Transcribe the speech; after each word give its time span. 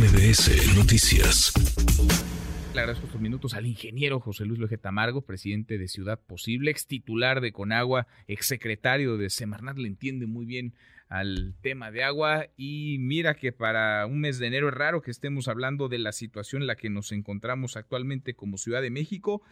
MBS 0.00 0.74
Noticias. 0.78 1.52
Le 2.72 2.80
agradezco 2.80 3.04
estos 3.04 3.20
minutos 3.20 3.52
al 3.52 3.66
ingeniero 3.66 4.18
José 4.18 4.46
Luis 4.46 4.58
Loje 4.58 4.78
Tamargo, 4.78 5.20
presidente 5.20 5.76
de 5.76 5.88
Ciudad 5.88 6.18
Posible, 6.18 6.70
ex 6.70 6.86
titular 6.86 7.42
de 7.42 7.52
Conagua, 7.52 8.06
ex 8.26 8.46
secretario 8.46 9.18
de 9.18 9.28
Semarnat, 9.28 9.76
le 9.76 9.88
entiende 9.88 10.24
muy 10.24 10.46
bien 10.46 10.72
al 11.10 11.52
tema 11.60 11.90
de 11.90 12.02
agua 12.02 12.46
y 12.56 12.96
mira 12.98 13.34
que 13.34 13.52
para 13.52 14.06
un 14.06 14.20
mes 14.20 14.38
de 14.38 14.46
enero 14.46 14.68
es 14.68 14.74
raro 14.74 15.02
que 15.02 15.10
estemos 15.10 15.48
hablando 15.48 15.90
de 15.90 15.98
la 15.98 16.12
situación 16.12 16.62
en 16.62 16.68
la 16.68 16.76
que 16.76 16.88
nos 16.88 17.12
encontramos 17.12 17.76
actualmente 17.76 18.32
como 18.32 18.56
Ciudad 18.56 18.80
de 18.80 18.88
México, 18.88 19.42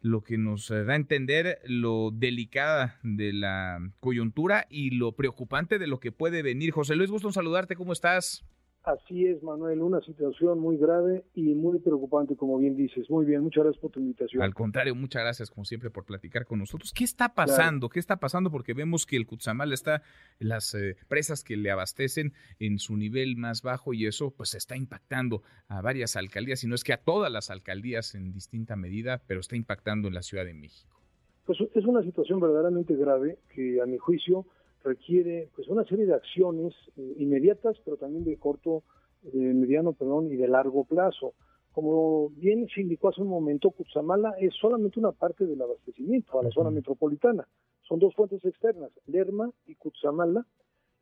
lo 0.00 0.24
que 0.24 0.36
nos 0.36 0.66
da 0.68 0.94
a 0.94 0.96
entender 0.96 1.60
lo 1.64 2.10
delicada 2.10 2.98
de 3.04 3.32
la 3.32 3.78
coyuntura 4.00 4.66
y 4.68 4.90
lo 4.90 5.12
preocupante 5.12 5.78
de 5.78 5.86
lo 5.86 6.00
que 6.00 6.10
puede 6.10 6.42
venir. 6.42 6.72
José 6.72 6.96
Luis, 6.96 7.08
gusto 7.12 7.28
en 7.28 7.34
saludarte, 7.34 7.76
¿cómo 7.76 7.92
estás? 7.92 8.44
Así 8.86 9.26
es, 9.26 9.42
Manuel, 9.42 9.82
una 9.82 10.00
situación 10.02 10.60
muy 10.60 10.76
grave 10.76 11.24
y 11.34 11.54
muy 11.54 11.80
preocupante, 11.80 12.36
como 12.36 12.56
bien 12.56 12.76
dices. 12.76 13.10
Muy 13.10 13.26
bien, 13.26 13.42
muchas 13.42 13.64
gracias 13.64 13.82
por 13.82 13.90
tu 13.90 13.98
invitación. 13.98 14.40
Al 14.40 14.54
contrario, 14.54 14.94
muchas 14.94 15.22
gracias, 15.22 15.50
como 15.50 15.64
siempre, 15.64 15.90
por 15.90 16.04
platicar 16.04 16.46
con 16.46 16.60
nosotros. 16.60 16.92
¿Qué 16.92 17.02
está 17.02 17.34
pasando? 17.34 17.88
¿Qué 17.88 17.98
está 17.98 18.18
pasando? 18.18 18.48
Porque 18.48 18.74
vemos 18.74 19.04
que 19.04 19.16
el 19.16 19.26
Cutzamala 19.26 19.74
está, 19.74 20.02
las 20.38 20.72
eh, 20.76 20.96
presas 21.08 21.42
que 21.42 21.56
le 21.56 21.72
abastecen 21.72 22.32
en 22.60 22.78
su 22.78 22.96
nivel 22.96 23.36
más 23.36 23.62
bajo 23.62 23.92
y 23.92 24.06
eso 24.06 24.30
pues 24.30 24.54
está 24.54 24.76
impactando 24.76 25.42
a 25.66 25.82
varias 25.82 26.14
alcaldías, 26.14 26.62
y 26.62 26.68
no 26.68 26.76
es 26.76 26.84
que 26.84 26.92
a 26.92 27.02
todas 27.02 27.32
las 27.32 27.50
alcaldías 27.50 28.14
en 28.14 28.30
distinta 28.30 28.76
medida, 28.76 29.20
pero 29.26 29.40
está 29.40 29.56
impactando 29.56 30.06
en 30.06 30.14
la 30.14 30.22
Ciudad 30.22 30.44
de 30.44 30.54
México. 30.54 31.02
Pues 31.44 31.58
es 31.74 31.84
una 31.84 32.04
situación 32.04 32.38
verdaderamente 32.38 32.94
grave 32.94 33.40
que, 33.48 33.80
a 33.80 33.86
mi 33.86 33.98
juicio, 33.98 34.46
requiere 34.86 35.50
pues 35.54 35.68
una 35.68 35.84
serie 35.84 36.06
de 36.06 36.14
acciones 36.14 36.72
eh, 36.96 37.14
inmediatas, 37.18 37.76
pero 37.84 37.96
también 37.96 38.24
de 38.24 38.36
corto, 38.38 38.84
de 39.22 39.52
mediano, 39.52 39.92
perdón, 39.92 40.32
y 40.32 40.36
de 40.36 40.48
largo 40.48 40.84
plazo. 40.84 41.34
Como 41.72 42.30
bien 42.30 42.66
se 42.74 42.80
indicó 42.80 43.08
hace 43.08 43.20
un 43.20 43.28
momento, 43.28 43.70
Cutzamala 43.70 44.34
es 44.40 44.54
solamente 44.54 44.98
una 44.98 45.12
parte 45.12 45.44
del 45.44 45.60
abastecimiento 45.60 46.38
a 46.38 46.44
la 46.44 46.50
zona 46.50 46.70
metropolitana. 46.70 47.46
Son 47.82 47.98
dos 47.98 48.14
fuentes 48.14 48.44
externas, 48.44 48.90
Lerma 49.06 49.50
y 49.66 49.74
Cutzamala. 49.74 50.46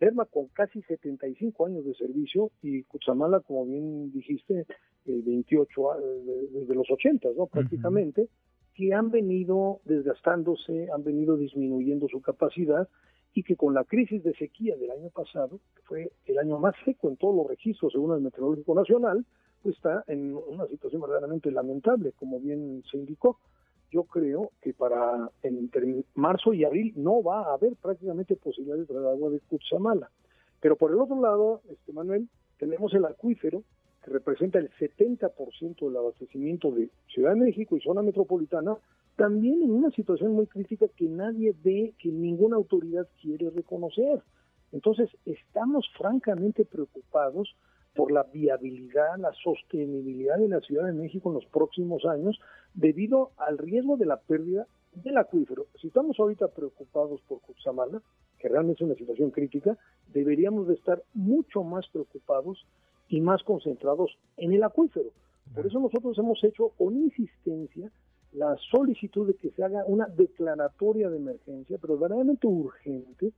Lerma 0.00 0.24
con 0.24 0.48
casi 0.48 0.82
75 0.82 1.66
años 1.66 1.84
de 1.84 1.94
servicio 1.94 2.50
y 2.60 2.82
Cutzamala, 2.82 3.40
como 3.40 3.64
bien 3.66 4.10
dijiste, 4.10 4.66
28 5.04 5.82
desde 6.50 6.74
los 6.74 6.90
80, 6.90 7.28
¿no? 7.36 7.46
Prácticamente, 7.46 8.28
que 8.74 8.92
han 8.92 9.10
venido 9.10 9.80
desgastándose, 9.84 10.88
han 10.92 11.04
venido 11.04 11.36
disminuyendo 11.36 12.08
su 12.08 12.20
capacidad 12.20 12.88
y 13.32 13.42
que 13.42 13.56
con 13.56 13.74
la 13.74 13.84
crisis 13.84 14.22
de 14.22 14.34
sequía 14.34 14.76
del 14.76 14.90
año 14.90 15.10
pasado, 15.10 15.60
que 15.74 15.82
fue 15.82 16.12
el 16.26 16.38
año 16.38 16.58
más 16.58 16.74
seco 16.84 17.08
en 17.08 17.16
todos 17.16 17.34
los 17.34 17.48
registros 17.48 17.92
según 17.92 18.14
el 18.14 18.20
Meteorológico 18.20 18.74
Nacional, 18.74 19.24
pues 19.62 19.76
está 19.76 20.04
en 20.08 20.34
una 20.34 20.66
situación 20.66 21.00
verdaderamente 21.00 21.50
lamentable, 21.50 22.12
como 22.12 22.38
bien 22.38 22.82
se 22.90 22.98
indicó. 22.98 23.38
Yo 23.90 24.04
creo 24.04 24.50
que 24.60 24.74
para 24.74 25.30
entre 25.42 26.04
marzo 26.14 26.52
y 26.52 26.64
abril 26.64 26.92
no 26.96 27.22
va 27.22 27.42
a 27.42 27.54
haber 27.54 27.74
prácticamente 27.76 28.36
posibilidades 28.36 28.86
de 28.86 28.94
traer 28.94 29.08
agua 29.08 29.30
de 29.30 29.40
Cutzamala. 29.40 30.10
Pero 30.60 30.76
por 30.76 30.90
el 30.90 30.98
otro 30.98 31.20
lado, 31.20 31.62
este 31.70 31.92
Manuel, 31.92 32.28
tenemos 32.58 32.92
el 32.94 33.04
acuífero 33.04 33.62
que 34.04 34.10
representa 34.10 34.58
el 34.58 34.70
70% 34.72 35.86
del 35.86 35.96
abastecimiento 35.96 36.70
de 36.70 36.90
Ciudad 37.08 37.34
de 37.34 37.40
México 37.40 37.76
y 37.76 37.80
zona 37.80 38.02
metropolitana, 38.02 38.76
también 39.16 39.62
en 39.62 39.70
una 39.70 39.90
situación 39.90 40.32
muy 40.32 40.46
crítica 40.46 40.86
que 40.96 41.06
nadie 41.06 41.54
ve, 41.64 41.94
que 41.98 42.10
ninguna 42.10 42.56
autoridad 42.56 43.08
quiere 43.22 43.50
reconocer. 43.50 44.22
Entonces, 44.72 45.08
estamos 45.24 45.88
francamente 45.96 46.64
preocupados 46.64 47.54
por 47.94 48.10
la 48.10 48.24
viabilidad, 48.24 49.16
la 49.18 49.32
sostenibilidad 49.42 50.36
de 50.36 50.48
la 50.48 50.60
Ciudad 50.60 50.86
de 50.86 50.92
México 50.92 51.30
en 51.30 51.36
los 51.36 51.46
próximos 51.46 52.04
años 52.04 52.40
debido 52.74 53.30
al 53.36 53.56
riesgo 53.56 53.96
de 53.96 54.06
la 54.06 54.16
pérdida 54.16 54.66
del 54.94 55.16
acuífero. 55.16 55.66
Si 55.80 55.86
estamos 55.86 56.18
ahorita 56.18 56.48
preocupados 56.48 57.20
por 57.22 57.40
Cutzamala, 57.40 58.02
que 58.38 58.48
realmente 58.48 58.82
es 58.82 58.86
una 58.86 58.96
situación 58.96 59.30
crítica, 59.30 59.78
deberíamos 60.12 60.66
de 60.66 60.74
estar 60.74 61.02
mucho 61.14 61.62
más 61.62 61.86
preocupados 61.88 62.66
y 63.08 63.20
más 63.20 63.42
concentrados 63.42 64.16
en 64.36 64.52
el 64.52 64.62
acuífero. 64.62 65.10
Por 65.54 65.66
eso 65.66 65.78
nosotros 65.78 66.18
hemos 66.18 66.42
hecho 66.42 66.70
con 66.78 66.96
insistencia 66.96 67.90
la 68.32 68.56
solicitud 68.70 69.26
de 69.26 69.34
que 69.34 69.50
se 69.50 69.62
haga 69.62 69.84
una 69.86 70.06
declaratoria 70.06 71.08
de 71.08 71.18
emergencia, 71.18 71.78
pero 71.80 71.96
verdaderamente 71.96 72.46
urgente, 72.46 73.32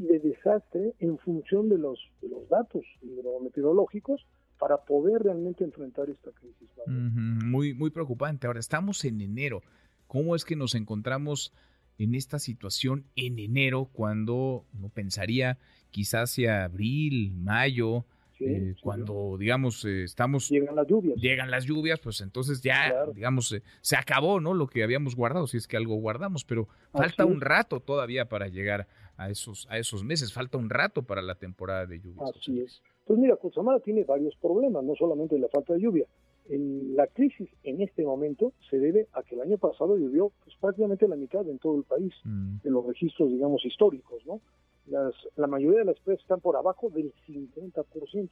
y 0.00 0.06
de 0.06 0.18
desastre 0.18 0.94
en 0.98 1.18
función 1.18 1.68
de 1.68 1.76
los, 1.76 2.00
los 2.22 2.48
datos 2.48 2.82
hidrometeorológicos 3.02 4.26
para 4.58 4.78
poder 4.78 5.22
realmente 5.22 5.62
enfrentar 5.62 6.08
esta 6.08 6.30
crisis. 6.32 6.68
Muy, 6.86 7.74
muy 7.74 7.90
preocupante. 7.90 8.46
Ahora, 8.46 8.60
estamos 8.60 9.04
en 9.04 9.20
enero. 9.20 9.62
¿Cómo 10.06 10.34
es 10.34 10.44
que 10.44 10.56
nos 10.56 10.74
encontramos 10.74 11.52
en 11.98 12.14
esta 12.14 12.38
situación 12.38 13.04
en 13.14 13.38
enero 13.38 13.90
cuando 13.92 14.64
no 14.72 14.88
pensaría 14.88 15.58
quizás 15.90 16.30
hacia 16.30 16.64
abril, 16.64 17.32
mayo, 17.32 18.06
eh, 18.40 18.74
cuando, 18.82 19.36
digamos, 19.38 19.84
eh, 19.84 20.04
estamos... 20.04 20.48
Llegan 20.48 20.74
las 20.74 20.86
lluvias. 20.86 21.16
Llegan 21.20 21.50
las 21.50 21.64
lluvias, 21.64 22.00
pues 22.00 22.20
entonces 22.20 22.62
ya, 22.62 23.06
digamos, 23.14 23.52
eh, 23.52 23.62
se 23.80 23.96
acabó, 23.96 24.40
¿no? 24.40 24.54
Lo 24.54 24.66
que 24.66 24.82
habíamos 24.82 25.14
guardado, 25.14 25.46
si 25.46 25.56
es 25.56 25.66
que 25.66 25.76
algo 25.76 25.96
guardamos, 25.96 26.44
pero 26.44 26.68
falta 26.92 27.24
un 27.24 27.40
rato 27.40 27.80
todavía 27.80 28.26
para 28.26 28.48
llegar 28.48 28.86
a 29.16 29.30
esos, 29.30 29.66
a 29.70 29.78
esos 29.78 30.04
meses, 30.04 30.32
falta 30.32 30.58
un 30.58 30.70
rato 30.70 31.02
para 31.02 31.22
la 31.22 31.34
temporada 31.34 31.86
de 31.86 32.00
lluvias. 32.00 32.30
Así 32.36 32.60
es. 32.60 32.82
Pues 33.04 33.18
mira, 33.18 33.36
Cutzamala 33.36 33.80
tiene 33.80 34.04
varios 34.04 34.34
problemas, 34.36 34.84
no 34.84 34.94
solamente 34.94 35.38
la 35.38 35.48
falta 35.48 35.74
de 35.74 35.80
lluvia. 35.80 36.06
la 36.48 37.06
crisis 37.08 37.48
en 37.62 37.80
este 37.82 38.04
momento 38.04 38.52
se 38.70 38.78
debe 38.78 39.08
a 39.12 39.22
que 39.22 39.34
el 39.34 39.42
año 39.42 39.58
pasado 39.58 39.96
llovió 39.96 40.32
pues, 40.44 40.56
prácticamente 40.56 41.06
la 41.08 41.16
mitad 41.16 41.46
en 41.48 41.58
todo 41.58 41.76
el 41.76 41.84
país, 41.84 42.12
mm. 42.24 42.58
en 42.64 42.72
los 42.72 42.86
registros, 42.86 43.30
digamos, 43.30 43.64
históricos, 43.64 44.24
¿no? 44.26 44.40
La 44.86 45.46
mayoría 45.46 45.80
de 45.80 45.84
las 45.84 46.00
presas 46.00 46.22
están 46.22 46.40
por 46.40 46.56
abajo 46.56 46.90
del 46.90 47.12
50%. 47.26 48.30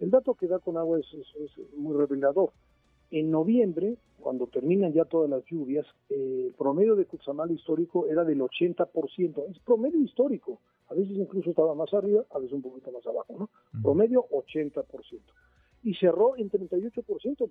El 0.00 0.10
dato 0.10 0.34
que 0.34 0.46
da 0.46 0.58
con 0.58 0.76
agua 0.76 1.00
es, 1.00 1.06
muy 1.76 1.96
revelador. 1.96 2.52
En 3.10 3.30
noviembre, 3.30 3.96
cuando 4.20 4.46
terminan 4.46 4.92
ya 4.92 5.04
todas 5.04 5.30
las 5.30 5.44
lluvias, 5.46 5.86
el 6.10 6.54
promedio 6.56 6.94
de 6.94 7.06
Cutzamala 7.06 7.52
histórico 7.52 8.06
era 8.06 8.24
del 8.24 8.40
80%. 8.40 9.50
Es 9.50 9.58
promedio 9.60 10.00
histórico. 10.00 10.60
A 10.88 10.94
veces 10.94 11.16
incluso 11.16 11.50
estaba 11.50 11.74
más 11.74 11.92
arriba, 11.94 12.24
a 12.30 12.38
veces 12.38 12.52
un 12.52 12.62
poquito 12.62 12.92
más 12.92 13.06
abajo, 13.06 13.34
¿no? 13.38 13.50
Promedio 13.82 14.26
80%. 14.30 14.84
Y 15.84 15.94
cerró 15.94 16.36
en 16.36 16.50
38%, 16.50 17.48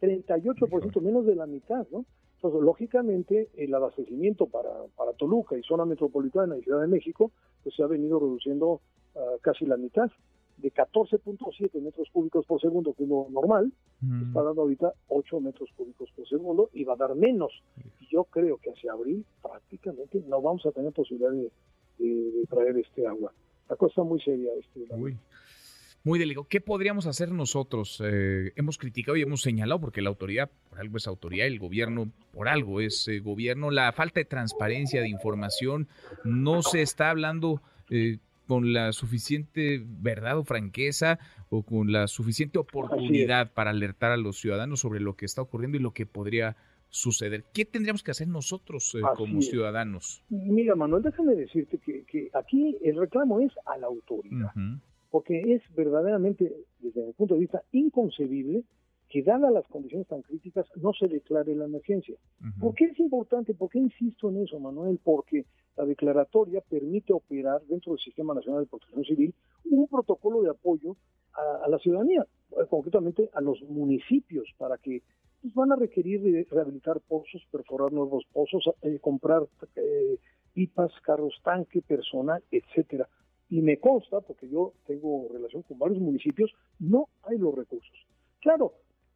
38%, 0.00 1.00
menos 1.00 1.26
de 1.26 1.34
la 1.34 1.46
mitad, 1.46 1.86
¿no? 1.90 2.04
Entonces, 2.42 2.62
lógicamente, 2.62 3.50
el 3.54 3.74
abastecimiento 3.74 4.46
para, 4.46 4.70
para 4.96 5.12
Toluca 5.12 5.58
y 5.58 5.62
zona 5.62 5.84
metropolitana 5.84 6.56
y 6.56 6.62
Ciudad 6.62 6.80
de 6.80 6.86
México, 6.86 7.32
pues 7.62 7.74
se 7.76 7.82
ha 7.82 7.86
venido 7.86 8.18
reduciendo 8.18 8.80
uh, 9.14 9.38
casi 9.42 9.66
la 9.66 9.76
mitad. 9.76 10.10
De 10.56 10.72
14.7 10.72 11.80
metros 11.82 12.08
cúbicos 12.10 12.46
por 12.46 12.58
segundo, 12.58 12.94
que 12.94 13.02
es 13.02 13.08
lo 13.10 13.26
normal, 13.30 13.72
mm. 14.00 14.28
está 14.28 14.42
dando 14.42 14.62
ahorita 14.62 14.94
8 15.08 15.40
metros 15.40 15.68
cúbicos 15.76 16.10
por 16.16 16.26
segundo 16.26 16.70
y 16.72 16.84
va 16.84 16.94
a 16.94 16.96
dar 16.96 17.14
menos. 17.14 17.52
Y 18.00 18.06
yo 18.10 18.24
creo 18.24 18.56
que 18.56 18.70
hacia 18.70 18.92
abril 18.92 19.24
prácticamente 19.42 20.22
no 20.26 20.40
vamos 20.40 20.64
a 20.64 20.72
tener 20.72 20.92
posibilidad 20.92 21.30
de, 21.32 21.50
de, 21.98 22.46
traer 22.48 22.76
este 22.78 23.06
agua. 23.06 23.32
La 23.68 23.76
cosa 23.76 24.02
muy 24.02 24.20
seria. 24.20 24.52
Este, 24.54 24.86
muy 26.04 26.18
delicado. 26.18 26.46
¿Qué 26.48 26.60
podríamos 26.60 27.06
hacer 27.06 27.30
nosotros? 27.30 28.02
Eh, 28.04 28.52
hemos 28.56 28.78
criticado 28.78 29.16
y 29.16 29.22
hemos 29.22 29.42
señalado, 29.42 29.80
porque 29.80 30.02
la 30.02 30.08
autoridad, 30.08 30.50
por 30.68 30.80
algo 30.80 30.96
es 30.96 31.06
autoridad, 31.06 31.46
el 31.46 31.58
gobierno, 31.58 32.10
por 32.32 32.48
algo 32.48 32.80
es 32.80 33.06
eh, 33.08 33.20
gobierno, 33.20 33.70
la 33.70 33.92
falta 33.92 34.20
de 34.20 34.24
transparencia, 34.24 35.00
de 35.00 35.08
información, 35.08 35.88
no 36.24 36.62
se 36.62 36.82
está 36.82 37.10
hablando 37.10 37.62
eh, 37.90 38.18
con 38.46 38.72
la 38.72 38.92
suficiente 38.92 39.82
verdad 39.84 40.38
o 40.38 40.44
franqueza 40.44 41.18
o 41.50 41.62
con 41.62 41.92
la 41.92 42.08
suficiente 42.08 42.58
oportunidad 42.58 43.52
para 43.52 43.70
alertar 43.70 44.10
a 44.12 44.16
los 44.16 44.38
ciudadanos 44.40 44.80
sobre 44.80 45.00
lo 45.00 45.14
que 45.14 45.26
está 45.26 45.42
ocurriendo 45.42 45.76
y 45.76 45.80
lo 45.80 45.92
que 45.92 46.06
podría 46.06 46.56
suceder. 46.88 47.44
¿Qué 47.54 47.64
tendríamos 47.64 48.02
que 48.02 48.10
hacer 48.10 48.26
nosotros 48.26 48.96
como 49.16 49.40
ciudadanos? 49.42 50.24
Mira, 50.28 50.74
Manuel, 50.74 51.04
déjame 51.04 51.36
decirte 51.36 51.78
que, 51.78 52.30
aquí 52.34 52.76
el 52.82 52.98
reclamo 52.98 53.38
es 53.40 53.52
a 53.66 53.78
la 53.78 53.86
autoridad 53.86 54.50
porque 55.10 55.54
es 55.54 55.62
verdaderamente, 55.74 56.52
desde 56.78 57.06
mi 57.06 57.12
punto 57.12 57.34
de 57.34 57.40
vista, 57.40 57.62
inconcebible 57.72 58.64
que 59.08 59.22
dadas 59.22 59.52
las 59.52 59.66
condiciones 59.66 60.06
tan 60.06 60.22
críticas 60.22 60.66
no 60.76 60.92
se 60.92 61.08
declare 61.08 61.54
la 61.56 61.64
emergencia. 61.64 62.16
¿Por 62.60 62.74
qué 62.76 62.84
es 62.84 62.98
importante? 63.00 63.54
¿Por 63.54 63.68
qué 63.68 63.80
insisto 63.80 64.30
en 64.30 64.44
eso, 64.44 64.60
Manuel? 64.60 65.00
Porque 65.02 65.46
la 65.76 65.84
declaratoria 65.84 66.60
permite 66.60 67.12
operar 67.12 67.60
dentro 67.62 67.92
del 67.92 68.00
Sistema 68.00 68.34
Nacional 68.34 68.62
de 68.62 68.70
Protección 68.70 69.04
Civil 69.04 69.34
un 69.64 69.88
protocolo 69.88 70.42
de 70.42 70.50
apoyo 70.50 70.96
a, 71.32 71.68
la 71.68 71.78
ciudadanía, 71.78 72.24
eh, 72.52 72.66
concretamente 72.68 73.30
a 73.32 73.40
los 73.40 73.60
municipios, 73.62 74.48
para 74.56 74.78
que 74.78 75.02
pues, 75.42 75.54
van 75.54 75.72
a 75.72 75.76
requerir 75.76 76.22
de 76.22 76.46
rehabilitar 76.48 77.00
pozos, 77.00 77.42
perforar 77.50 77.92
nuevos 77.92 78.24
pozos, 78.32 78.70
eh, 78.82 78.98
comprar 79.00 79.42
eh, 79.74 80.18
pipas, 80.52 80.92
carros 81.02 81.34
tanque, 81.42 81.82
personal, 81.82 82.42
etcétera 82.52 83.08
Y 83.50 83.60
me 83.60 83.78
consta, 83.78 84.20
porque 84.20 84.48
yo 84.48 84.72
tengo 84.86 85.28
relación 85.32 85.62
con 85.62 85.78
varios 85.78 86.00
municipios, 86.00 86.52
no 86.78 87.08
hay 87.24 87.36
los 87.36 87.54
recursos. 87.54 88.06
Claro, 88.40 88.72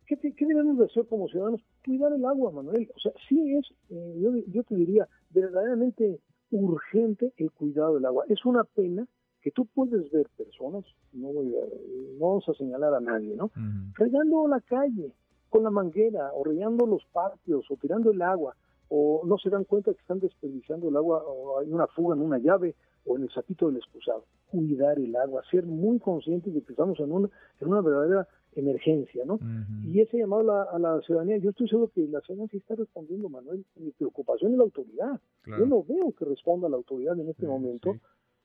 ¿qué, 0.07 0.17
debemos 0.17 0.79
de 0.79 0.87
hacer 0.87 1.07
como 1.07 1.29
ciudadanos? 1.29 1.63
Cuidar 1.85 2.13
el 2.13 2.25
agua, 2.25 2.51
Manuel. 2.51 2.91
O 2.95 2.99
sea, 2.99 3.13
sí 3.29 3.55
es, 3.55 3.67
eh, 3.91 4.19
yo, 4.21 4.33
yo 4.49 4.63
te 4.65 4.75
diría, 4.75 5.09
verdaderamente 5.31 6.21
urgente 6.51 7.33
el 7.37 7.51
cuidado 7.53 7.95
del 7.95 8.07
agua. 8.07 8.25
Es 8.29 8.45
una 8.45 8.65
pena 8.65 9.07
que 9.45 9.51
tú 9.51 9.67
puedes 9.67 10.11
ver 10.11 10.27
personas, 10.39 10.85
no, 11.13 11.29
vamos 12.19 12.49
a 12.49 12.55
señalar 12.55 12.95
a 12.95 13.01
nadie, 13.01 13.37
¿no? 13.37 13.51
Regando 13.95 14.49
la 14.49 14.61
calle 14.61 15.13
con 15.51 15.65
la 15.65 15.71
manguera, 15.71 16.33
o 16.33 16.45
regando 16.45 16.87
los 16.87 17.05
patios, 17.13 17.71
o 17.71 17.77
tirando 17.77 18.11
el 18.11 18.23
agua, 18.23 18.57
o 18.89 19.23
no 19.27 19.37
se 19.37 19.51
dan 19.51 19.65
cuenta 19.65 19.93
que 19.93 20.01
están 20.01 20.19
desperdiciando 20.19 20.89
el 20.89 20.97
agua, 20.97 21.23
o 21.27 21.61
hay 21.61 21.71
una 21.71 21.87
fuga 21.89 22.17
en 22.17 22.23
una 22.23 22.39
llave, 22.39 22.75
o 23.07 23.17
en 23.17 23.25
el 23.25 23.31
sapito 23.31 23.67
del 23.67 23.77
excusado. 23.77 24.25
Cuidar 24.51 24.99
el 24.99 25.15
agua, 25.17 25.43
ser 25.51 25.65
muy 25.65 25.99
conscientes 25.99 26.55
de 26.55 26.63
que 26.63 26.73
estamos 26.73 26.99
en 27.01 27.13
una, 27.13 27.29
en 27.61 27.69
una 27.69 27.81
verdadera 27.81 28.29
emergencia, 28.57 29.25
¿no? 29.25 29.41
Y 29.85 30.01
ese 30.01 30.19
llamado 30.19 30.71
a 30.71 30.79
la, 30.79 31.01
ciudadanía, 31.03 31.39
yo 31.39 31.51
estoy 31.51 31.69
seguro 31.69 31.91
que 31.93 32.07
la 32.07 32.21
ciudadanía 32.21 32.49
sí 32.51 32.59
está 32.59 32.77
respondiendo, 32.77 33.29
Manuel. 33.29 33.65
Mi 33.77 33.91
preocupación 33.91 34.53
es 34.53 34.59
la 34.59 34.65
autoridad. 34.65 35.21
Yo 35.47 35.67
no 35.67 35.83
veo 35.83 36.13
que 36.13 36.25
responda 36.25 36.69
la 36.69 36.77
autoridad 36.77 37.19
en 37.19 37.29
este 37.29 37.47
momento 37.47 37.97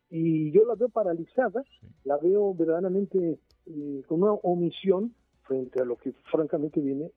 y 0.10 0.52
yo 0.52 0.66
la 0.66 0.76
veo 0.76 0.90
paralizada, 0.90 1.64
la 2.04 2.18
veo 2.18 2.54
verdaderamente 2.56 3.40
eh, 3.68 4.04
con 4.08 4.24
una 4.24 4.34
omisión 4.34 5.14
frente 5.44 5.82
a 5.82 5.86
lo 5.86 5.98
que 5.98 6.14
francamente 6.32 6.82
viene 6.82 7.12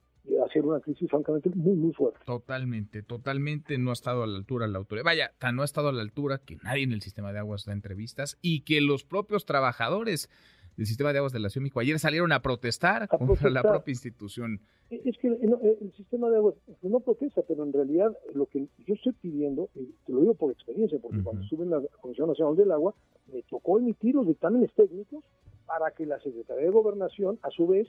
a 0.45 0.49
ser 0.53 0.65
una 0.65 0.81
crisis 0.81 1.11
francamente 1.11 1.51
muy, 1.51 1.75
muy 1.75 1.93
fuerte. 1.93 2.21
Totalmente, 2.25 3.03
totalmente 3.03 3.79
no 3.79 3.91
ha 3.91 3.93
estado 3.93 4.23
a 4.23 4.27
la 4.27 4.37
altura 4.39 4.67
la 4.67 4.79
autoridad. 4.79 5.05
Vaya, 5.05 5.33
tan 5.39 5.57
no 5.57 5.63
ha 5.63 5.65
estado 5.65 5.89
a 5.89 5.93
la 5.93 6.03
altura 6.03 6.39
que 6.39 6.57
nadie 6.63 6.85
en 6.85 6.93
el 6.93 7.03
sistema 7.03 7.33
de 7.33 7.41
aguas 7.41 7.65
da 7.65 7.73
entrevistas 7.73 8.39
y 8.41 8.61
que 8.61 8.81
los 8.81 9.05
propios 9.05 9.45
trabajadores 9.45 10.29
del 10.77 10.87
sistema 10.87 11.13
de 11.13 11.19
aguas 11.19 11.33
de 11.33 11.41
la 11.41 11.51
Ciudad 11.51 11.63
de 11.63 11.65
México 11.65 11.81
ayer 11.81 11.99
salieron 11.99 12.33
a 12.33 12.41
protestar 12.41 13.09
contra 13.09 13.51
la 13.51 13.63
propia 13.63 13.93
institución. 13.93 14.61
E, 14.91 15.01
es 15.05 15.19
que 15.19 15.29
el, 15.29 15.93
sistema 15.97 16.31
de 16.31 16.37
aguas 16.37 16.55
pues, 16.65 16.79
no 16.83 17.01
protesta, 17.01 17.43
pero 17.47 17.65
en 17.65 17.73
realidad 17.73 18.17
lo 18.35 18.47
que 18.47 18.69
yo 18.87 18.95
estoy 18.95 19.13
pidiendo, 19.13 19.69
y 19.75 19.87
te 20.07 20.13
lo 20.13 20.21
digo 20.21 20.35
por 20.35 20.53
experiencia, 20.53 20.99
porque 21.01 21.23
cuando 21.23 21.43
estuve 21.43 21.65
en 21.65 21.71
la 21.71 21.83
Comisión 22.01 22.29
Nacional 22.29 22.57
del 22.57 22.73
Agua, 22.73 22.95
me 23.33 23.43
tocó 23.43 23.79
emitir 23.79 24.15
los 24.15 24.27
dictámenes 24.27 24.73
técnicos 24.75 25.25
para 25.67 25.91
que 25.93 26.07
la 26.07 26.21
Secretaría 26.21 26.65
de 26.65 26.71
Gobernación, 26.71 27.39
a 27.43 27.51
su 27.51 27.67
vez, 27.67 27.89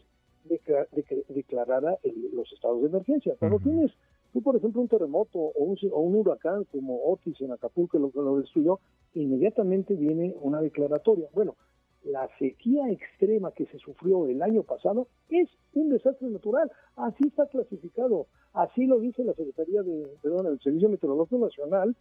declarara 1.30 1.98
los 2.34 2.52
estados 2.52 2.82
de 2.82 2.88
emergencia. 2.88 3.36
Cuando 3.40 3.60
tienes 3.60 3.92
tú, 4.32 4.42
por 4.42 4.56
ejemplo, 4.56 4.82
un 4.82 4.88
terremoto 4.88 5.40
o 5.40 5.64
un, 5.64 5.78
o 5.92 6.00
un 6.00 6.16
huracán 6.16 6.66
como 6.66 7.04
Otis 7.06 7.40
en 7.42 7.52
Acapulco, 7.52 8.00
lo, 8.00 8.12
lo 8.14 8.40
destruyó, 8.40 8.80
inmediatamente 9.14 9.96
viene 9.96 10.36
una 10.42 10.62
declaratoria. 10.62 11.28
Bueno, 11.34 11.56
la 12.04 12.30
sequía 12.38 12.90
extrema 12.90 13.52
que 13.52 13.66
se 13.68 13.80
sufrió 13.80 14.28
el 14.28 14.42
año 14.42 14.64
pasado 14.64 15.08
es 15.30 15.48
un 15.74 15.90
desastre 15.90 16.28
natural. 16.30 16.70
Así 16.96 17.28
está 17.28 17.48
clasificado. 17.48 18.28
Así 18.54 18.86
lo 18.86 19.00
dice 19.00 19.24
la 19.24 19.34
Secretaría 19.34 19.82
de, 19.84 20.08
perdón, 20.22 20.48
el 20.48 20.60
Servicio 20.60 20.90
Meteorológico 20.90 21.46
Nacional 21.46 21.96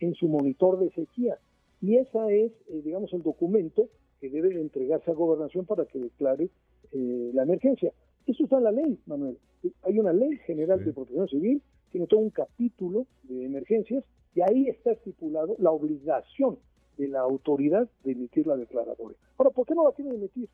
en 0.00 0.14
su 0.14 0.28
monitor 0.28 0.78
de 0.78 0.90
sequía. 0.90 1.38
Y 1.80 1.96
esa 1.96 2.30
es, 2.30 2.52
eh, 2.68 2.82
digamos, 2.84 3.12
el 3.12 3.22
documento 3.22 3.88
que 4.20 4.30
debe 4.30 4.60
entregarse 4.60 5.10
a 5.10 5.14
gobernación 5.14 5.66
para 5.66 5.84
que 5.86 5.98
declare 5.98 6.50
eh, 6.92 7.30
la 7.32 7.42
emergencia. 7.42 7.92
Eso 8.26 8.44
está 8.44 8.58
en 8.58 8.64
la 8.64 8.72
ley, 8.72 8.98
Manuel. 9.06 9.38
Hay 9.82 9.98
una 9.98 10.12
ley 10.12 10.36
general 10.46 10.84
de 10.84 10.92
protección 10.92 11.28
civil, 11.28 11.62
tiene 11.90 12.06
todo 12.06 12.20
un 12.20 12.30
capítulo 12.30 13.06
de 13.24 13.44
emergencias 13.44 14.04
y 14.34 14.42
ahí 14.42 14.68
está 14.68 14.92
estipulado 14.92 15.56
la 15.58 15.70
obligación 15.70 16.58
de 16.98 17.08
la 17.08 17.20
autoridad 17.20 17.88
de 18.04 18.12
emitir 18.12 18.46
la 18.46 18.56
declaratoria. 18.56 19.16
Ahora, 19.38 19.50
¿por 19.50 19.66
qué 19.66 19.74
no 19.74 19.84
la 19.84 19.92
quieren 19.92 20.14
emitir? 20.14 20.48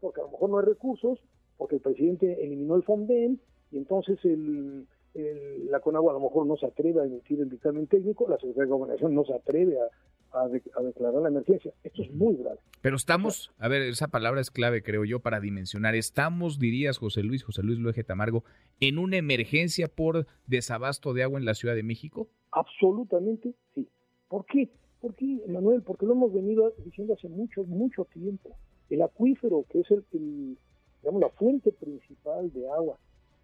Porque 0.00 0.20
a 0.20 0.24
lo 0.24 0.30
mejor 0.30 0.50
no 0.50 0.58
hay 0.58 0.66
recursos, 0.66 1.18
porque 1.56 1.76
el 1.76 1.80
presidente 1.80 2.44
eliminó 2.44 2.76
el 2.76 2.82
FONDEN 2.82 3.40
y 3.72 3.78
entonces 3.78 4.18
el, 4.24 4.86
la 5.14 5.80
CONAGUA 5.80 6.12
a 6.12 6.14
lo 6.14 6.20
mejor 6.20 6.46
no 6.46 6.56
se 6.56 6.66
atreve 6.66 7.00
a 7.00 7.04
emitir 7.04 7.40
el 7.40 7.50
dictamen 7.50 7.86
técnico, 7.86 8.28
la 8.28 8.36
Secretaría 8.36 8.64
de 8.64 8.70
Gobernación 8.70 9.14
no 9.14 9.24
se 9.24 9.34
atreve 9.34 9.78
a, 9.80 9.88
declarar 10.82 11.22
la 11.22 11.28
emergencia. 11.28 11.72
Esto 11.82 12.02
es 12.02 12.12
muy 12.12 12.36
grave. 12.36 12.58
Pero 12.80 12.96
estamos, 12.96 13.52
a 13.58 13.68
ver, 13.68 13.82
esa 13.82 14.08
palabra 14.08 14.40
es 14.40 14.50
clave, 14.50 14.82
creo 14.82 15.04
yo, 15.04 15.20
para 15.20 15.40
dimensionar. 15.40 15.94
Estamos, 15.94 16.58
dirías 16.58 16.98
José 16.98 17.22
Luis, 17.22 17.42
José 17.42 17.62
Luis 17.62 17.78
Luege 17.78 18.04
Tamargo, 18.04 18.44
en 18.80 18.98
una 18.98 19.16
emergencia 19.16 19.88
por 19.88 20.26
desabasto 20.46 21.12
de 21.12 21.22
agua 21.22 21.38
en 21.38 21.44
la 21.44 21.54
Ciudad 21.54 21.74
de 21.74 21.82
México. 21.82 22.28
Absolutamente 22.52 23.54
sí. 23.74 23.88
¿Por 24.28 24.46
qué? 24.46 24.70
¿Por 25.00 25.14
qué, 25.14 25.42
Manuel? 25.48 25.82
Porque 25.82 26.06
lo 26.06 26.12
hemos 26.12 26.32
venido 26.32 26.72
diciendo 26.84 27.14
hace 27.14 27.28
mucho, 27.28 27.64
mucho 27.64 28.04
tiempo. 28.06 28.56
El 28.88 29.02
acuífero, 29.02 29.64
que 29.68 29.80
es 29.80 29.90
el, 29.90 30.04
digamos, 31.02 31.20
la 31.20 31.30
fuente 31.30 31.72
principal 31.72 32.52
de 32.52 32.68
agua 32.70 32.98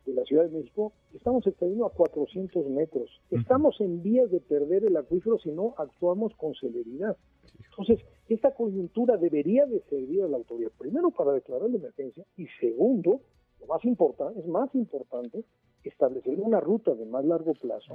de 0.06 0.14
la 0.14 0.24
Ciudad 0.24 0.44
de 0.44 0.56
México, 0.56 0.92
estamos 1.12 1.46
extrayendo 1.46 1.84
a 1.84 1.90
400 1.90 2.66
metros. 2.68 3.10
Estamos 3.30 3.80
en 3.80 4.02
vías 4.02 4.30
de 4.30 4.40
perder 4.40 4.84
el 4.84 4.96
acuífero 4.96 5.38
si 5.38 5.50
no 5.50 5.74
actuamos 5.76 6.32
con 6.36 6.54
celeridad. 6.54 7.16
Entonces, 7.70 8.00
esta 8.28 8.54
coyuntura 8.54 9.16
debería 9.16 9.66
de 9.66 9.80
servir 9.90 10.22
a 10.22 10.28
la 10.28 10.36
autoridad, 10.36 10.70
primero 10.78 11.10
para 11.10 11.32
declarar 11.32 11.68
la 11.68 11.76
emergencia 11.76 12.24
y 12.36 12.46
segundo, 12.60 13.20
lo 13.60 13.66
más 13.66 13.84
importante, 13.84 14.40
es 14.40 14.46
más 14.46 14.74
importante, 14.74 15.44
establecer 15.82 16.40
una 16.40 16.60
ruta 16.60 16.94
de 16.94 17.06
más 17.06 17.24
largo 17.24 17.52
plazo, 17.54 17.94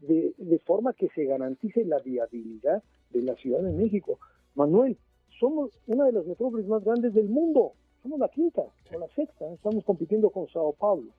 de, 0.00 0.34
de, 0.36 0.58
forma 0.60 0.92
que 0.92 1.08
se 1.10 1.24
garantice 1.24 1.84
la 1.84 1.98
viabilidad 2.00 2.82
de 3.10 3.22
la 3.22 3.34
Ciudad 3.36 3.62
de 3.62 3.72
México. 3.72 4.18
Manuel, 4.54 4.96
somos 5.38 5.70
una 5.86 6.06
de 6.06 6.12
las 6.12 6.26
metrópolis 6.26 6.66
más 6.66 6.82
grandes 6.82 7.14
del 7.14 7.28
mundo, 7.28 7.74
somos 8.02 8.18
la 8.18 8.28
quinta 8.28 8.62
o 8.62 8.98
la 8.98 9.08
sexta, 9.14 9.52
estamos 9.52 9.84
compitiendo 9.84 10.30
con 10.30 10.48
Sao 10.48 10.72
Paulo, 10.72 11.12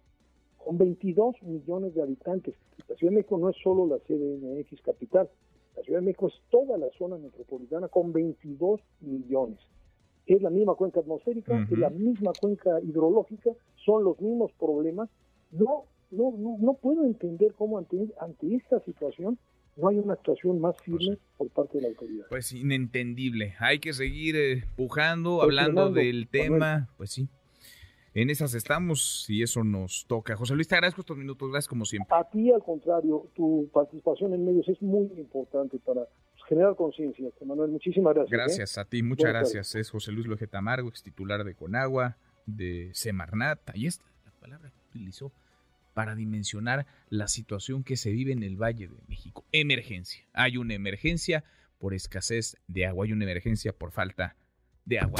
con 0.69 0.77
22 0.77 1.41
millones 1.41 1.95
de 1.95 2.03
habitantes. 2.03 2.53
La 2.87 2.95
Ciudad 2.95 3.09
de 3.09 3.15
México 3.17 3.39
no 3.39 3.49
es 3.49 3.55
solo 3.63 3.87
la 3.87 3.97
CDMX 4.05 4.79
capital, 4.83 5.27
la 5.75 5.81
Ciudad 5.81 5.99
de 5.99 6.05
México 6.05 6.27
es 6.27 6.35
toda 6.51 6.77
la 6.77 6.85
zona 6.95 7.17
metropolitana 7.17 7.87
con 7.87 8.13
22 8.13 8.79
millones. 9.01 9.57
Es 10.27 10.43
la 10.43 10.51
misma 10.51 10.75
cuenca 10.75 10.99
atmosférica, 10.99 11.65
es 11.71 11.75
la 11.75 11.89
misma 11.89 12.33
cuenca 12.39 12.79
hidrológica, 12.81 13.49
son 13.83 14.03
los 14.03 14.21
mismos 14.21 14.51
problemas. 14.59 15.09
No 15.49 15.85
no, 16.11 16.35
no, 16.37 16.57
no 16.59 16.73
puedo 16.75 17.03
entender 17.03 17.55
cómo 17.57 17.79
ante, 17.79 17.97
ante 18.19 18.55
esta 18.55 18.79
situación 18.81 19.39
no 19.75 19.87
hay 19.87 19.97
una 19.97 20.13
actuación 20.13 20.61
más 20.61 20.75
firme 20.83 21.17
por 21.37 21.49
parte 21.49 21.79
de 21.79 21.81
la 21.81 21.87
autoridad. 21.89 22.25
Pues 22.29 22.51
inentendible. 22.51 23.55
Hay 23.59 23.79
que 23.79 23.93
seguir 23.93 24.35
eh, 24.35 24.51
empujando, 24.69 25.41
hablando 25.41 25.91
del 25.91 26.27
tema. 26.27 26.89
Pues 26.97 27.11
sí. 27.11 27.27
En 28.13 28.29
esas 28.29 28.53
estamos 28.55 29.25
y 29.29 29.43
eso 29.43 29.63
nos 29.63 30.05
toca. 30.07 30.35
José 30.35 30.55
Luis, 30.55 30.67
te 30.67 30.75
agradezco 30.75 31.01
estos 31.01 31.17
minutos. 31.17 31.49
Gracias 31.51 31.67
como 31.67 31.85
siempre. 31.85 32.15
A 32.15 32.23
ti, 32.23 32.51
al 32.51 32.63
contrario, 32.63 33.29
tu 33.35 33.69
participación 33.71 34.33
en 34.33 34.45
medios 34.45 34.67
es 34.67 34.81
muy 34.81 35.07
importante 35.17 35.77
para 35.79 36.07
generar 36.47 36.75
conciencia. 36.75 37.29
Manuel, 37.45 37.69
muchísimas 37.69 38.15
gracias. 38.15 38.33
¿eh? 38.33 38.35
Gracias 38.35 38.77
a 38.77 38.85
ti, 38.85 39.03
muchas 39.03 39.29
gracias. 39.29 39.75
Es 39.75 39.91
José 39.91 40.11
Luis 40.11 40.25
Lojeta 40.25 40.57
Amargo, 40.57 40.89
ex 40.89 41.03
titular 41.03 41.43
de 41.43 41.53
Conagua, 41.53 42.17
de 42.47 42.89
Semarnat. 42.93 43.69
Ahí 43.69 43.85
está 43.85 44.05
la 44.25 44.31
palabra 44.31 44.71
que 44.71 44.79
utilizó 44.89 45.31
para 45.93 46.15
dimensionar 46.15 46.87
la 47.09 47.27
situación 47.27 47.83
que 47.83 47.97
se 47.97 48.11
vive 48.11 48.31
en 48.31 48.41
el 48.41 48.55
Valle 48.55 48.87
de 48.87 49.01
México. 49.07 49.45
Emergencia. 49.51 50.25
Hay 50.33 50.57
una 50.57 50.73
emergencia 50.73 51.43
por 51.77 51.93
escasez 51.93 52.57
de 52.67 52.85
agua, 52.85 53.05
hay 53.05 53.13
una 53.13 53.25
emergencia 53.25 53.73
por 53.73 53.91
falta 53.91 54.35
de 54.85 54.99
agua. 54.99 55.19